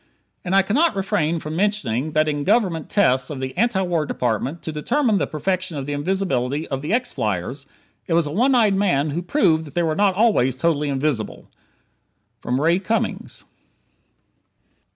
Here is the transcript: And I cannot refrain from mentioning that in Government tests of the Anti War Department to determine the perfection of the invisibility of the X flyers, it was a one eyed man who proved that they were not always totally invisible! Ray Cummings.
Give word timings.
And 0.43 0.55
I 0.55 0.63
cannot 0.63 0.95
refrain 0.95 1.37
from 1.39 1.55
mentioning 1.55 2.13
that 2.13 2.27
in 2.27 2.43
Government 2.43 2.89
tests 2.89 3.29
of 3.29 3.39
the 3.39 3.55
Anti 3.55 3.83
War 3.83 4.03
Department 4.07 4.63
to 4.63 4.71
determine 4.71 5.19
the 5.19 5.27
perfection 5.27 5.77
of 5.77 5.85
the 5.85 5.93
invisibility 5.93 6.67
of 6.69 6.81
the 6.81 6.91
X 6.91 7.13
flyers, 7.13 7.67
it 8.07 8.15
was 8.15 8.25
a 8.25 8.31
one 8.31 8.55
eyed 8.55 8.73
man 8.73 9.11
who 9.11 9.21
proved 9.21 9.63
that 9.65 9.75
they 9.75 9.83
were 9.83 9.93
not 9.95 10.15
always 10.15 10.55
totally 10.55 10.89
invisible! 10.89 11.51
Ray 12.43 12.79
Cummings. 12.79 13.43